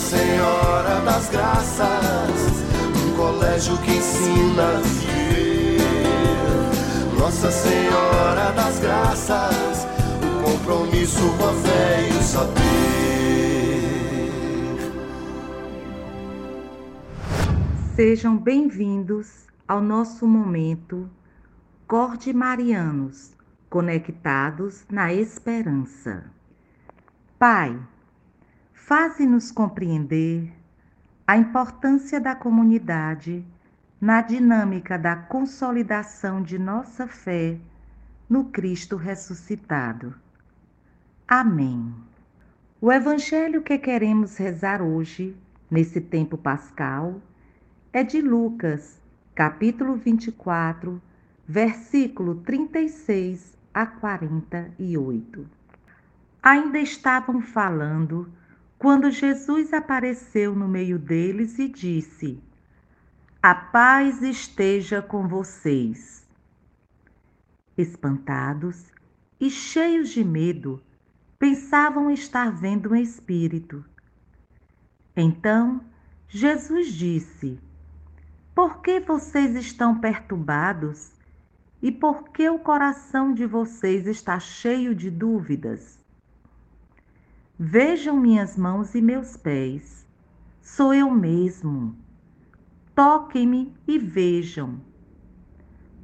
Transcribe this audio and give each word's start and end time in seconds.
Senhora 0.00 1.00
das 1.04 1.28
Graças, 1.28 2.64
um 3.04 3.16
colégio 3.16 3.76
que 3.82 3.92
ensina 3.92 4.62
a 4.62 4.80
viver. 4.80 5.78
Nossa 7.18 7.50
Senhora 7.50 8.50
das 8.52 8.80
Graças, 8.80 9.86
o 10.24 10.42
compromisso 10.42 11.20
com 11.36 11.44
a 11.46 11.52
fé 11.52 12.08
e 12.08 12.12
o 12.16 12.22
saber. 12.22 12.60
Sejam 17.94 18.38
bem-vindos 18.38 19.46
ao 19.68 19.82
nosso 19.82 20.26
momento 20.26 21.10
Corde 21.86 22.32
Marianos, 22.32 23.36
conectados 23.68 24.82
na 24.90 25.12
esperança. 25.12 26.24
Pai, 27.38 27.78
faze-nos 28.90 29.52
compreender 29.52 30.52
a 31.24 31.36
importância 31.36 32.20
da 32.20 32.34
comunidade 32.34 33.46
na 34.00 34.20
dinâmica 34.20 34.98
da 34.98 35.14
consolidação 35.14 36.42
de 36.42 36.58
nossa 36.58 37.06
fé 37.06 37.56
no 38.28 38.46
Cristo 38.46 38.96
ressuscitado. 38.96 40.12
Amém. 41.28 41.94
O 42.80 42.90
evangelho 42.90 43.62
que 43.62 43.78
queremos 43.78 44.36
rezar 44.36 44.82
hoje, 44.82 45.36
nesse 45.70 46.00
tempo 46.00 46.36
pascal, 46.36 47.22
é 47.92 48.02
de 48.02 48.20
Lucas, 48.20 49.00
capítulo 49.36 49.94
24, 49.94 51.00
versículo 51.46 52.34
36 52.40 53.56
a 53.72 53.86
48. 53.86 55.46
Ainda 56.42 56.80
estavam 56.80 57.40
falando 57.40 58.28
quando 58.80 59.10
Jesus 59.10 59.74
apareceu 59.74 60.56
no 60.56 60.66
meio 60.66 60.98
deles 60.98 61.58
e 61.58 61.68
disse: 61.68 62.42
A 63.42 63.54
paz 63.54 64.22
esteja 64.22 65.02
com 65.02 65.28
vocês. 65.28 66.26
Espantados 67.76 68.86
e 69.38 69.50
cheios 69.50 70.08
de 70.08 70.24
medo, 70.24 70.82
pensavam 71.38 72.10
estar 72.10 72.50
vendo 72.52 72.92
um 72.92 72.96
espírito. 72.96 73.84
Então 75.14 75.84
Jesus 76.26 76.90
disse: 76.94 77.60
Por 78.54 78.80
que 78.80 78.98
vocês 78.98 79.54
estão 79.56 80.00
perturbados? 80.00 81.12
E 81.82 81.92
por 81.92 82.30
que 82.30 82.48
o 82.48 82.58
coração 82.58 83.34
de 83.34 83.44
vocês 83.44 84.06
está 84.06 84.40
cheio 84.40 84.94
de 84.94 85.10
dúvidas? 85.10 85.99
Vejam 87.62 88.16
minhas 88.16 88.56
mãos 88.56 88.94
e 88.94 89.02
meus 89.02 89.36
pés. 89.36 90.06
Sou 90.62 90.94
eu 90.94 91.10
mesmo. 91.10 91.94
Toquem-me 92.94 93.74
e 93.86 93.98
vejam. 93.98 94.80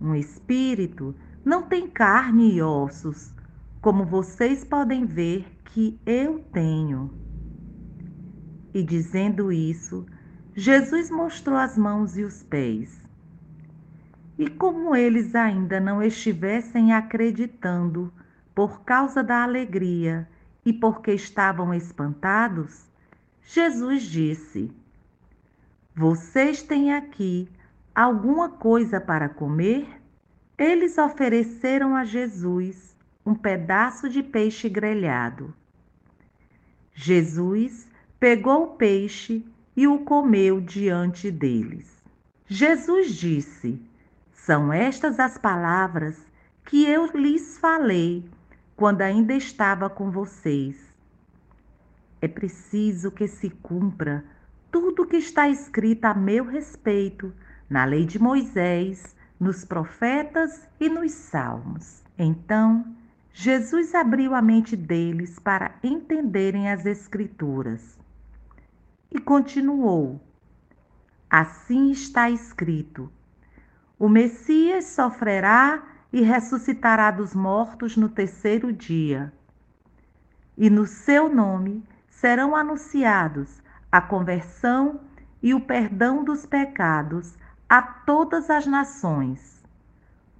Um 0.00 0.14
espírito 0.14 1.14
não 1.44 1.64
tem 1.64 1.90
carne 1.90 2.54
e 2.54 2.62
ossos, 2.62 3.34
como 3.82 4.06
vocês 4.06 4.64
podem 4.64 5.04
ver 5.04 5.44
que 5.66 6.00
eu 6.06 6.38
tenho. 6.54 7.12
E 8.72 8.82
dizendo 8.82 9.52
isso, 9.52 10.06
Jesus 10.54 11.10
mostrou 11.10 11.58
as 11.58 11.76
mãos 11.76 12.16
e 12.16 12.24
os 12.24 12.42
pés. 12.42 12.98
E 14.38 14.48
como 14.48 14.96
eles 14.96 15.34
ainda 15.34 15.78
não 15.78 16.02
estivessem 16.02 16.94
acreditando 16.94 18.10
por 18.54 18.80
causa 18.84 19.22
da 19.22 19.42
alegria 19.42 20.26
e 20.64 20.72
porque 20.72 21.12
estavam 21.12 21.72
espantados, 21.74 22.84
Jesus 23.42 24.02
disse: 24.02 24.70
Vocês 25.94 26.62
têm 26.62 26.92
aqui 26.92 27.48
alguma 27.94 28.48
coisa 28.48 29.00
para 29.00 29.28
comer? 29.28 29.86
Eles 30.56 30.98
ofereceram 30.98 31.96
a 31.96 32.04
Jesus 32.04 32.96
um 33.24 33.34
pedaço 33.34 34.08
de 34.08 34.22
peixe 34.22 34.68
grelhado. 34.68 35.54
Jesus 36.94 37.88
pegou 38.20 38.64
o 38.64 38.76
peixe 38.76 39.44
e 39.76 39.86
o 39.86 40.00
comeu 40.00 40.60
diante 40.60 41.30
deles. 41.30 41.90
Jesus 42.46 43.14
disse: 43.14 43.80
são 44.44 44.72
estas 44.72 45.20
as 45.20 45.38
palavras 45.38 46.18
que 46.64 46.84
eu 46.84 47.06
lhes 47.14 47.58
falei 47.58 48.28
quando 48.76 49.02
ainda 49.02 49.34
estava 49.34 49.88
com 49.88 50.10
vocês. 50.10 50.76
É 52.20 52.28
preciso 52.28 53.10
que 53.10 53.26
se 53.26 53.50
cumpra 53.50 54.24
tudo 54.70 55.02
o 55.02 55.06
que 55.06 55.16
está 55.16 55.48
escrito 55.48 56.04
a 56.04 56.14
meu 56.14 56.44
respeito 56.44 57.32
na 57.68 57.84
lei 57.84 58.04
de 58.04 58.18
Moisés, 58.18 59.16
nos 59.38 59.64
profetas 59.64 60.68
e 60.78 60.88
nos 60.88 61.12
salmos. 61.12 62.02
Então, 62.18 62.84
Jesus 63.32 63.94
abriu 63.94 64.34
a 64.34 64.42
mente 64.42 64.76
deles 64.76 65.38
para 65.38 65.74
entenderem 65.82 66.70
as 66.70 66.86
Escrituras. 66.86 67.98
E 69.10 69.18
continuou: 69.18 70.20
Assim 71.28 71.90
está 71.90 72.30
escrito 72.30 73.10
o 74.02 74.08
Messias 74.08 74.86
sofrerá 74.86 75.80
e 76.12 76.20
ressuscitará 76.20 77.10
dos 77.10 77.34
mortos 77.34 77.96
no 77.96 78.08
terceiro 78.08 78.72
dia. 78.72 79.32
E 80.56 80.68
no 80.68 80.86
seu 80.86 81.32
nome 81.32 81.82
serão 82.08 82.54
anunciados 82.54 83.62
a 83.90 84.00
conversão 84.00 85.00
e 85.42 85.54
o 85.54 85.60
perdão 85.60 86.22
dos 86.22 86.44
pecados 86.44 87.34
a 87.68 87.80
todas 87.80 88.50
as 88.50 88.66
nações, 88.66 89.64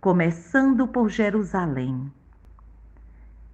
começando 0.00 0.86
por 0.86 1.08
Jerusalém. 1.08 2.12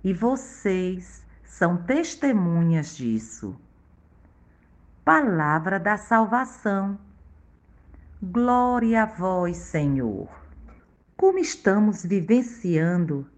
E 0.03 0.13
vocês 0.13 1.25
são 1.45 1.77
testemunhas 1.77 2.97
disso. 2.97 3.57
Palavra 5.05 5.79
da 5.79 5.97
salvação 5.97 6.99
Glória 8.21 9.05
a 9.05 9.07
vós, 9.07 9.59
Senhor. 9.59 10.29
Como 11.19 11.41
estamos 11.41 12.05
vivenciando 12.05 13.29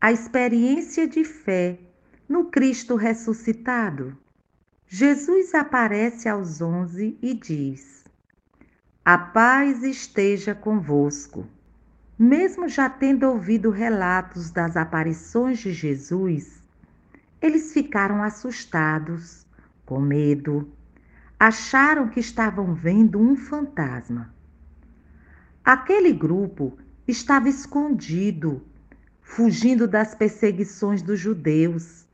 a 0.00 0.10
experiência 0.10 1.06
de 1.06 1.24
fé 1.24 1.78
no 2.26 2.46
Cristo 2.46 2.96
ressuscitado? 2.96 4.16
Jesus 4.86 5.54
aparece 5.54 6.26
aos 6.26 6.62
onze 6.62 7.18
e 7.20 7.34
diz: 7.34 8.02
A 9.04 9.18
paz 9.18 9.82
esteja 9.82 10.54
convosco. 10.54 11.46
Mesmo 12.18 12.66
já 12.66 12.88
tendo 12.88 13.24
ouvido 13.24 13.68
relatos 13.68 14.50
das 14.50 14.74
aparições 14.74 15.58
de 15.58 15.74
Jesus, 15.74 16.62
eles 17.42 17.74
ficaram 17.74 18.22
assustados, 18.22 19.46
com 19.84 20.00
medo, 20.00 20.72
acharam 21.38 22.08
que 22.08 22.20
estavam 22.20 22.72
vendo 22.72 23.20
um 23.20 23.36
fantasma. 23.36 24.34
Aquele 25.62 26.14
grupo 26.14 26.78
estava 27.08 27.48
escondido, 27.48 28.62
fugindo 29.22 29.88
das 29.88 30.14
perseguições 30.14 31.00
dos 31.00 31.18
judeus. 31.18 32.06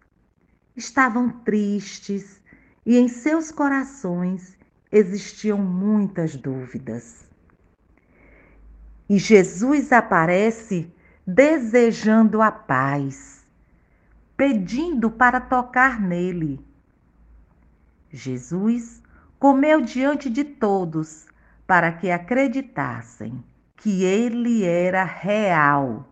Estavam 0.76 1.28
tristes 1.28 2.40
e 2.86 2.96
em 2.96 3.08
seus 3.08 3.50
corações 3.50 4.56
existiam 4.92 5.58
muitas 5.58 6.36
dúvidas. 6.36 7.26
E 9.08 9.18
Jesus 9.18 9.92
aparece 9.92 10.90
desejando 11.26 12.40
a 12.40 12.52
paz, 12.52 13.44
pedindo 14.36 15.10
para 15.10 15.40
tocar 15.40 16.00
nele. 16.00 16.64
Jesus 18.10 19.02
comeu 19.40 19.80
diante 19.80 20.30
de 20.30 20.44
todos, 20.44 21.26
para 21.66 21.90
que 21.90 22.10
acreditassem 22.10 23.42
que 23.84 24.02
ele 24.02 24.64
era 24.64 25.04
real. 25.04 26.08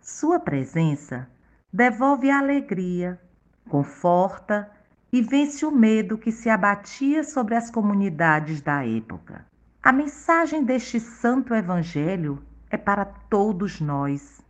Sua 0.00 0.38
presença 0.38 1.28
devolve 1.72 2.30
a 2.30 2.38
alegria, 2.38 3.20
conforta 3.68 4.70
e 5.12 5.20
vence 5.20 5.66
o 5.66 5.72
medo 5.72 6.16
que 6.16 6.30
se 6.30 6.48
abatia 6.48 7.24
sobre 7.24 7.56
as 7.56 7.68
comunidades 7.68 8.60
da 8.60 8.86
época. 8.86 9.44
A 9.82 9.90
mensagem 9.90 10.62
deste 10.62 11.00
santo 11.00 11.52
evangelho 11.52 12.40
é 12.70 12.76
para 12.76 13.04
todos 13.04 13.80
nós. 13.80 14.40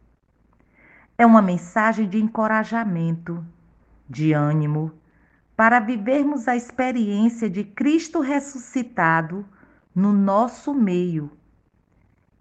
É 1.17 1.25
uma 1.25 1.41
mensagem 1.41 2.07
de 2.07 2.21
encorajamento, 2.21 3.43
de 4.07 4.35
ânimo, 4.35 4.93
para 5.57 5.81
vivermos 5.81 6.47
a 6.47 6.55
experiência 6.55 7.49
de 7.49 7.65
Cristo 7.65 8.21
ressuscitado 8.21 9.47
no 9.95 10.13
nosso 10.13 10.75
meio 10.75 11.31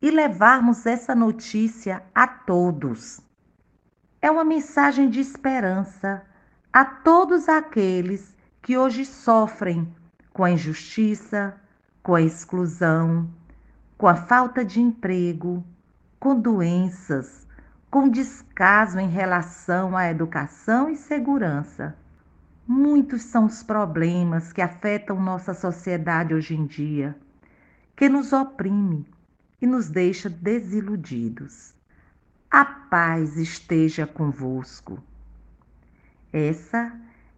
e 0.04 0.12
levarmos 0.12 0.86
essa 0.86 1.16
notícia 1.16 2.04
a 2.14 2.28
todos. 2.28 3.22
É 4.22 4.30
uma 4.30 4.44
mensagem 4.44 5.10
de 5.10 5.22
esperança 5.22 6.22
a 6.74 6.84
todos 6.84 7.48
aqueles 7.48 8.36
que 8.62 8.78
hoje 8.78 9.06
sofrem 9.06 9.96
com 10.34 10.44
a 10.44 10.52
injustiça, 10.52 11.56
com 12.02 12.16
a 12.16 12.22
exclusão, 12.22 13.30
com 13.98 14.06
a 14.06 14.16
falta 14.16 14.66
de 14.66 14.82
emprego, 14.82 15.64
com 16.20 16.38
doenças, 16.38 17.48
com 17.90 18.10
descaso 18.10 19.00
em 19.00 19.08
relação 19.08 19.96
à 19.96 20.10
educação 20.10 20.90
e 20.90 20.98
segurança. 20.98 21.96
Muitos 22.68 23.22
são 23.22 23.46
os 23.46 23.64
problemas 23.64 24.52
que 24.52 24.62
afetam 24.62 25.22
nossa 25.22 25.54
sociedade 25.54 26.34
hoje 26.34 26.56
em 26.56 26.66
dia, 26.66 27.18
que 27.96 28.10
nos 28.10 28.34
oprime 28.34 29.08
e 29.64 29.66
nos 29.66 29.90
deixa 29.90 30.30
desiludidos. 30.30 31.74
A 32.52 32.66
paz 32.66 33.38
esteja 33.38 34.06
convosco. 34.06 35.02
Essa 36.34 36.92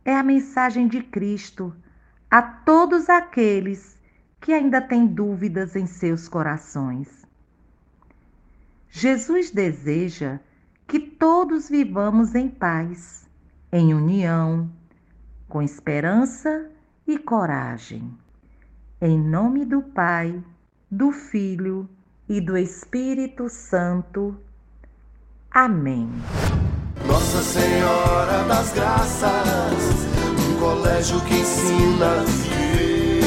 é 0.04 0.16
a 0.16 0.24
mensagem 0.24 0.88
de 0.88 1.04
Cristo 1.04 1.72
a 2.28 2.42
todos 2.42 3.10
aqueles 3.10 3.96
que 4.42 4.54
ainda 4.54 4.82
têm 4.82 5.06
dúvidas 5.06 5.76
em 5.76 5.86
seus 5.86 6.28
corações. 6.28 7.28
Jesus 8.90 9.52
deseja 9.52 10.40
que 10.88 11.00
todos 11.00 11.70
vivamos 11.70 12.34
em 12.34 12.50
paz, 12.50 13.30
em 13.72 13.94
união, 13.94 14.68
com 15.48 15.62
esperança 15.62 16.72
e 17.06 17.20
coragem. 17.20 18.18
Em 19.00 19.16
nome 19.16 19.64
do 19.64 19.84
Pai, 19.84 20.44
do 20.90 21.12
Filho 21.12 21.88
e 22.28 22.42
do 22.42 22.58
Espírito 22.58 23.50
Santo. 23.50 24.36
Amém. 25.52 26.10
Nossa 27.08 27.42
Senhora 27.42 28.44
das 28.48 28.74
Graças, 28.74 30.06
um 30.50 30.60
colégio 30.60 31.20
que 31.22 31.36
ensina 31.36 32.06
a 32.06 32.24
viver. 32.24 33.22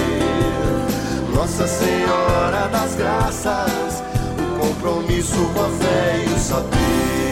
Nossa 1.34 1.66
Senhora 1.66 2.68
das 2.68 2.94
Graças, 2.96 4.02
um 4.38 4.58
compromisso 4.58 5.46
com 5.54 5.60
a 5.64 5.68
fé 5.68 6.24
e 6.26 6.32
o 6.32 6.38
saber. 6.38 7.27